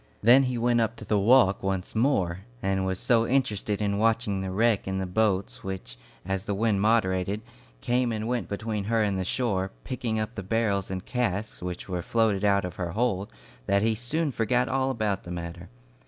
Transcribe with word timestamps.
Then 0.23 0.41
he 0.49 0.57
went 0.57 0.81
up 0.81 0.95
to 0.95 1.05
the 1.05 1.19
walk 1.19 1.61
once 1.61 1.93
more, 1.93 2.39
and 2.59 2.87
was 2.87 2.99
so 2.99 3.27
interested 3.27 3.79
in 3.83 3.99
watching 3.99 4.41
the 4.41 4.49
wreck 4.49 4.87
and 4.87 4.99
the 4.99 5.05
boats, 5.05 5.63
which, 5.63 5.95
as 6.25 6.45
the 6.45 6.55
wind 6.55 6.81
moderated, 6.81 7.43
came 7.81 8.11
and 8.11 8.27
went 8.27 8.49
between 8.49 8.85
her 8.85 9.03
and 9.03 9.19
the 9.19 9.23
shore, 9.23 9.69
picking 9.83 10.19
up 10.19 10.33
the 10.33 10.41
barrels 10.41 10.89
and 10.89 11.05
casks 11.05 11.61
which 11.61 11.87
were 11.87 12.01
floated 12.01 12.43
out 12.43 12.65
of 12.65 12.77
her 12.77 12.93
hold, 12.93 13.31
that 13.67 13.83
he 13.83 13.93
soon 13.93 14.31
forgot 14.31 14.67
all 14.67 14.89
about 14.89 15.21
the 15.21 15.29
matter. 15.29 15.69